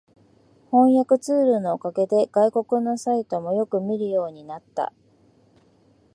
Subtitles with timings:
[0.71, 4.93] 翻訳ツールのおかげで外国のサイトもよく見るようになった